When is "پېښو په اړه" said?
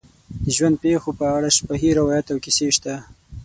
0.83-1.49